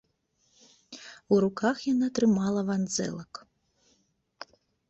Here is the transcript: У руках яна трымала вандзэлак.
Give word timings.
У 1.35 1.39
руках 1.43 1.75
яна 1.93 2.07
трымала 2.21 2.61
вандзэлак. 2.71 3.33